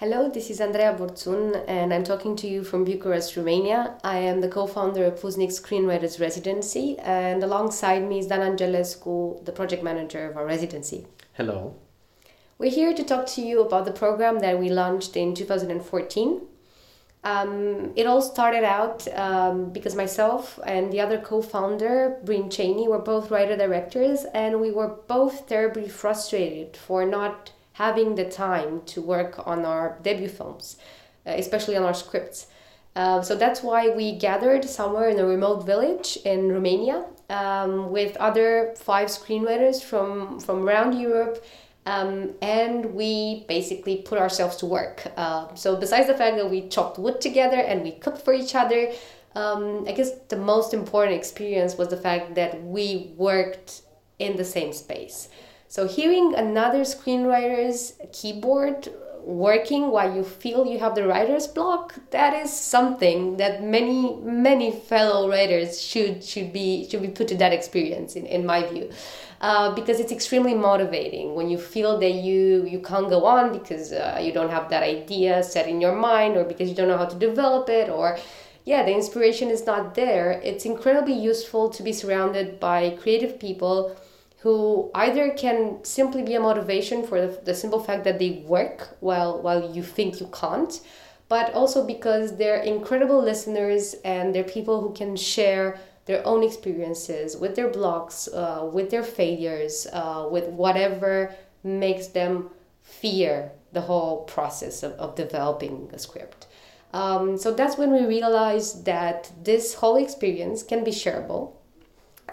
[0.00, 3.98] Hello, this is Andrea Borțun, and I'm talking to you from Bucharest, Romania.
[4.02, 9.44] I am the co founder of Pustnik Screenwriters Residency, and alongside me is Dan Angelescu,
[9.44, 11.06] the project manager of our residency.
[11.34, 11.74] Hello.
[12.56, 16.40] We're here to talk to you about the program that we launched in 2014.
[17.22, 22.88] Um, it all started out um, because myself and the other co founder, Bryn Chainey,
[22.88, 28.82] were both writer directors, and we were both terribly frustrated for not having the time
[28.86, 30.76] to work on our debut films,
[31.26, 32.46] uh, especially on our scripts.
[32.96, 38.16] Uh, so that's why we gathered somewhere in a remote village in Romania um, with
[38.16, 41.44] other five screenwriters from, from around Europe.
[41.86, 45.06] Um, and we basically put ourselves to work.
[45.16, 48.54] Uh, so, besides the fact that we chopped wood together and we cooked for each
[48.54, 48.92] other,
[49.34, 53.82] um, I guess the most important experience was the fact that we worked
[54.18, 55.28] in the same space.
[55.70, 58.88] So hearing another screenwriter's keyboard
[59.22, 64.72] working while you feel you have the writer's block, that is something that many many
[64.72, 68.90] fellow writers should should be should be put to that experience in, in my view.
[69.40, 73.92] Uh, because it's extremely motivating when you feel that you you can't go on because
[73.92, 76.98] uh, you don't have that idea set in your mind or because you don't know
[76.98, 78.18] how to develop it or
[78.64, 83.96] yeah the inspiration is not there it's incredibly useful to be surrounded by creative people
[84.42, 88.96] who either can simply be a motivation for the, the simple fact that they work
[89.00, 90.80] while while you think you can't
[91.28, 97.36] but also because they're incredible listeners and they're people who can share their own experiences
[97.36, 102.50] with their blocks uh, with their failures uh, with whatever makes them
[102.82, 106.46] fear the whole process of, of developing a script.
[106.92, 111.52] Um, so that's when we realized that this whole experience can be shareable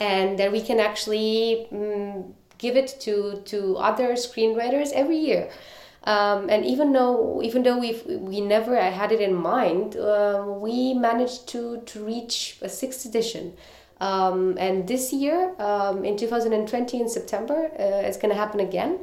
[0.00, 5.50] and that we can actually um, give it to to other screenwriters every year.
[6.04, 10.94] Um, and even though even though we we never had it in mind, uh, we
[10.94, 13.54] managed to to reach a sixth edition.
[13.98, 19.00] Um, and this year, um, in 2020 in September, uh, it's going to happen again.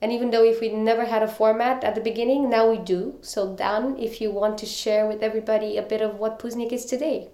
[0.00, 3.18] And even though if we never had a format at the beginning, now we do.
[3.22, 6.84] So Dan, if you want to share with everybody a bit of what Pustnik is
[6.84, 7.28] today.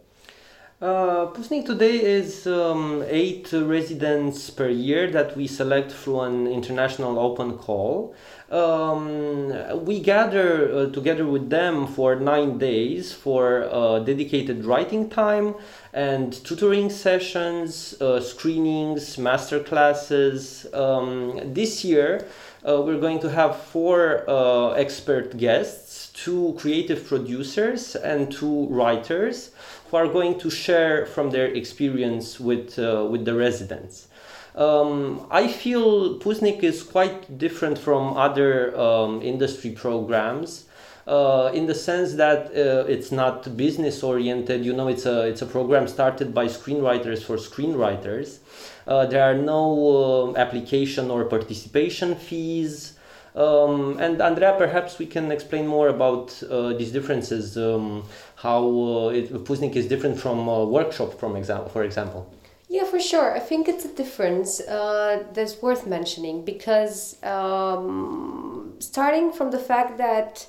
[0.82, 7.20] Uh, Pustnik today is um, eight residents per year that we select through an international
[7.20, 8.12] open call.
[8.50, 15.54] Um, we gather uh, together with them for nine days for uh, dedicated writing time
[15.92, 20.66] and tutoring sessions, uh, screenings, master classes.
[20.74, 22.26] Um, this year,
[22.68, 29.50] uh, we're going to have four uh, expert guests, two creative producers, and two writers
[29.92, 34.08] who are going to share from their experience with, uh, with the residents.
[34.54, 40.64] Um, I feel Pustnik is quite different from other um, industry programs.
[41.04, 44.64] Uh, in the sense that uh, it's not business oriented.
[44.64, 48.38] You know, it's a it's a program started by screenwriters for screenwriters.
[48.86, 52.92] Uh, there are no uh, application or participation fees.
[53.34, 57.56] Um, and Andrea, perhaps we can explain more about uh, these differences.
[57.56, 58.04] Um,
[58.36, 62.30] how uh, it, Pustnik is different from workshop, from example, for example.
[62.68, 63.36] Yeah, for sure.
[63.36, 69.98] I think it's a difference uh, that's worth mentioning because um, starting from the fact
[69.98, 70.46] that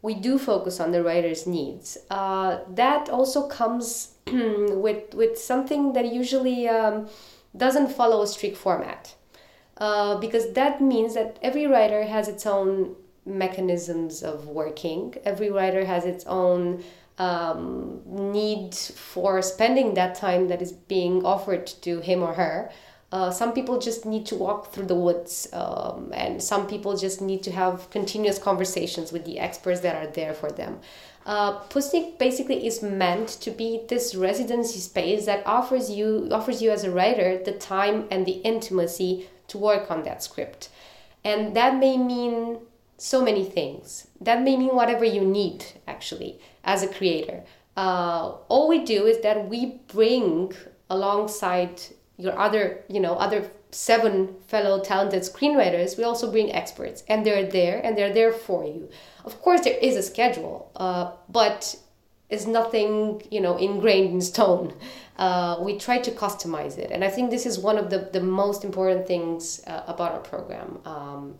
[0.00, 6.06] we do focus on the writer's needs, uh, that also comes with with something that
[6.12, 7.06] usually um,
[7.54, 9.14] doesn't follow a strict format,
[9.78, 15.14] uh, because that means that every writer has its own mechanisms of working.
[15.24, 16.82] Every writer has its own
[17.18, 22.70] um, need for spending that time that is being offered to him or her.
[23.10, 27.22] Uh, some people just need to walk through the woods, um, and some people just
[27.22, 30.78] need to have continuous conversations with the experts that are there for them.
[31.24, 36.70] Uh, Pustnik basically is meant to be this residency space that offers you offers you
[36.70, 40.68] as a writer the time and the intimacy to work on that script,
[41.24, 42.58] and that may mean
[42.96, 44.08] so many things.
[44.20, 47.44] That may mean whatever you need actually as a creator.
[47.76, 50.52] Uh, all we do is that we bring
[50.90, 51.80] alongside
[52.16, 57.46] your other, you know, other seven fellow talented screenwriters, we also bring experts, and they're
[57.46, 58.88] there and they're there for you.
[59.24, 61.76] Of course, there is a schedule, uh, but
[62.30, 64.74] it's nothing, you know, ingrained in stone.
[65.16, 68.20] Uh, we try to customize it, and I think this is one of the, the
[68.20, 70.78] most important things uh, about our program.
[70.84, 71.38] Um,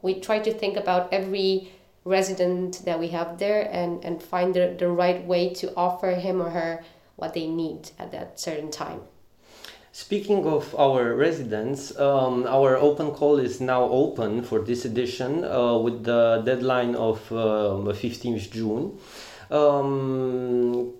[0.00, 1.70] we try to think about every
[2.04, 6.42] resident that we have there and, and find the, the right way to offer him
[6.42, 6.82] or her
[7.16, 9.00] what they need at that certain time.
[9.92, 15.76] Speaking of our residents, um, our open call is now open for this edition uh,
[15.76, 18.98] with the deadline of uh, 15th June.
[19.52, 20.94] Um,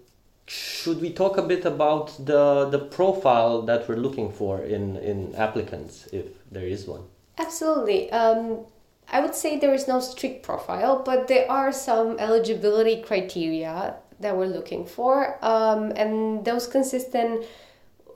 [0.46, 5.34] should we talk a bit about the, the profile that we're looking for in, in
[5.34, 7.02] applicants, if there is one?
[7.38, 8.12] Absolutely.
[8.12, 8.66] Um,
[9.08, 14.36] I would say there is no strict profile, but there are some eligibility criteria that
[14.36, 17.44] we're looking for, um, and those consist in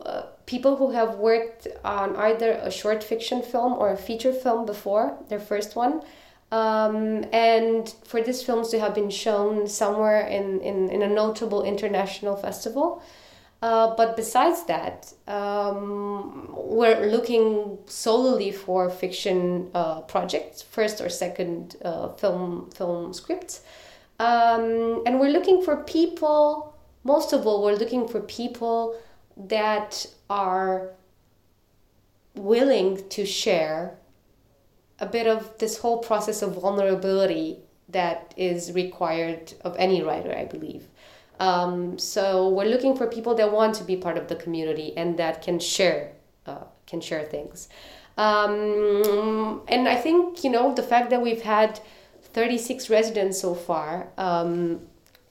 [0.05, 4.67] uh, people who have worked on either a short fiction film or a feature film
[4.67, 6.03] before, their first one.
[6.53, 11.65] Um, and for these films to have been shown somewhere in, in, in a notable
[11.65, 13.03] international festival.
[13.63, 21.77] Uh, but besides that, um, we're looking solely for fiction uh, projects, first or second
[21.85, 23.63] uh, film film scripts,
[24.21, 26.75] um, and we're looking for people.
[27.03, 28.95] Most of all, we're looking for people
[29.37, 30.91] that are
[32.35, 33.97] willing to share
[34.99, 37.59] a bit of this whole process of vulnerability
[37.89, 40.89] that is required of any writer, I believe.
[41.39, 45.19] Um, so we're looking for people that want to be part of the community and
[45.19, 46.13] that can share
[46.47, 47.69] uh, can share things.
[48.17, 51.81] Um, and I think you know the fact that we've had
[52.23, 54.81] 36 residents so far um,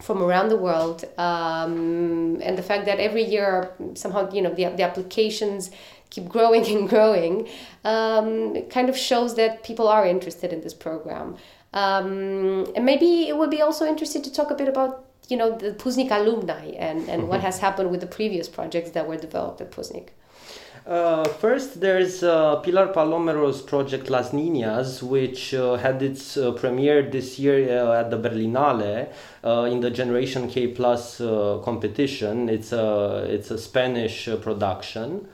[0.02, 4.66] from around the world, um, and the fact that every year somehow you know the,
[4.66, 5.72] the applications
[6.16, 7.48] keep growing and growing,
[7.84, 11.36] um, kind of shows that people are interested in this program.
[11.74, 15.58] Um, and maybe it would be also interesting to talk a bit about you know
[15.58, 17.48] the Pustnik alumni and, and what mm-hmm.
[17.48, 20.10] has happened with the previous projects that were developed at Pustnik.
[20.86, 27.02] Uh, first, there's uh, Pilar Palomero's project Las Niñas, which uh, had its uh, premiere
[27.10, 29.10] this year uh, at the Berlinale
[29.44, 31.18] uh, in the Generation K Plus
[31.64, 32.50] competition.
[32.50, 35.28] It's a, it's a Spanish production.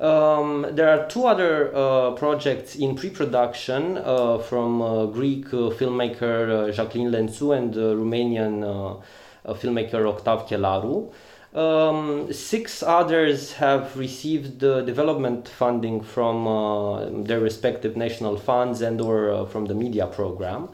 [0.00, 3.96] Um, there are two other projects in pre production
[4.42, 9.02] from Greek filmmaker Jacqueline Lentzou and Romanian
[9.44, 11.12] filmmaker Octav Chelaru.
[11.54, 19.00] Um, six others have received uh, development funding from uh, their respective national funds and
[19.00, 20.68] or uh, from the media program.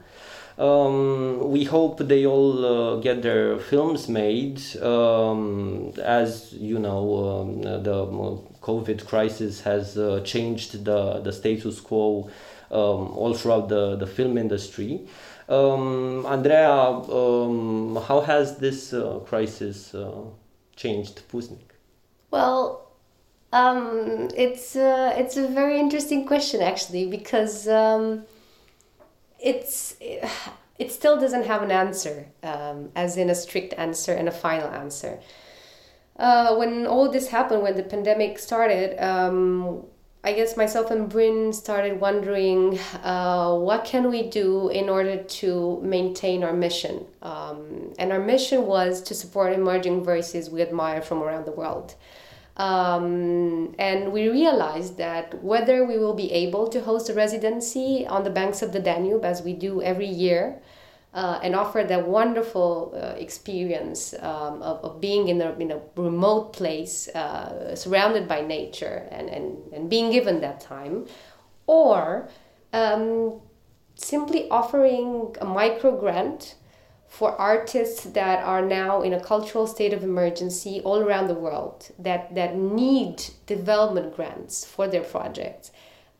[0.61, 4.61] Um, we hope they all uh, get their films made.
[4.83, 7.05] Um, as you know,
[7.41, 8.07] um, the
[8.61, 12.29] COVID crisis has uh, changed the, the status quo
[12.71, 15.09] um, all throughout the, the film industry.
[15.49, 19.95] Um, Andrea, how has this uh, crisis
[20.77, 21.71] changed Pustnik?
[22.31, 22.91] Well,
[23.53, 28.25] um, it's uh, it's a very interesting question actually because um,
[29.43, 34.33] it's it, still doesn't have an answer, um, as in a strict answer and a
[34.33, 35.21] final answer.
[36.17, 39.85] Uh, when all this happened, when the pandemic started, um,
[40.23, 45.81] I guess myself and Bryn started wondering uh, what can we do in order to
[45.83, 47.07] maintain our mission.
[47.23, 51.95] Um, and our mission was to support emerging voices we admire from around the world.
[52.61, 58.23] Um, and we realized that whether we will be able to host a residency on
[58.23, 60.61] the banks of the Danube, as we do every year,
[61.15, 65.81] uh, and offer that wonderful uh, experience um, of, of being in a, in a
[65.97, 71.07] remote place, uh, surrounded by nature, and, and, and being given that time,
[71.67, 72.29] or
[72.75, 73.41] um,
[73.95, 76.57] simply offering a micro grant
[77.11, 81.91] for artists that are now in a cultural state of emergency all around the world
[81.99, 85.73] that, that need development grants for their projects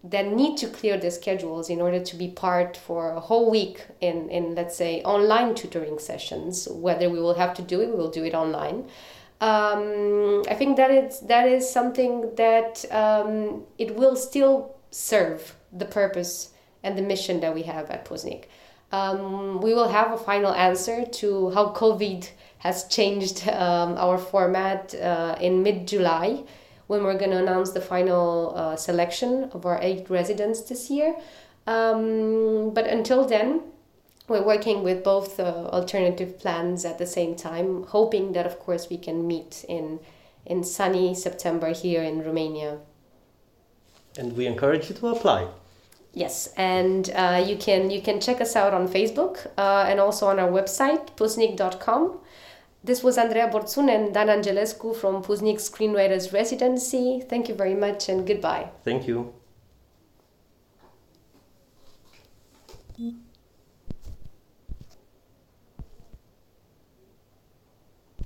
[0.03, 3.87] that need to clear their schedules in order to be part for a whole week
[4.01, 7.95] in, in let's say online tutoring sessions whether we will have to do it we
[7.95, 8.85] will do it online
[9.41, 15.85] um, i think that is that is something that um, it will still serve the
[15.85, 16.51] purpose
[16.83, 18.45] and the mission that we have at Pustnik.
[18.93, 22.29] Um, we will have a final answer to how COVID
[22.59, 26.43] has changed um, our format uh, in mid July
[26.89, 31.15] when we're going to announce the final uh, selection of our eight residents this year.
[31.67, 33.63] Um, but until then,
[34.27, 38.89] we're working with both uh, alternative plans at the same time, hoping that, of course,
[38.91, 40.01] we can meet in
[40.47, 42.79] in sunny September here in Romania.
[44.19, 45.49] And we encourage you to apply.
[46.13, 50.27] Yes, and uh, you can you can check us out on Facebook uh, and also
[50.27, 52.19] on our website pusnic.com.
[52.83, 57.23] This was Andrea Borțun and Dan Angelescu from Pustnik Screenwriters Residency.
[57.29, 58.71] Thank you very much and goodbye.
[58.85, 59.35] Thank you.